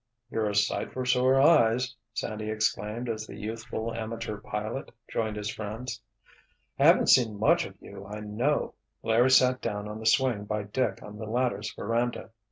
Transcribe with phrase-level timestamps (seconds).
[0.31, 5.49] "You're a sight for sore eyes!" Sandy exclaimed as the youthful amateur pilot joined his
[5.53, 6.01] friends.
[6.79, 10.63] "I haven't seen much of you, I know." Larry sat down on the swing by
[10.63, 12.31] Dick on the latter's veranda.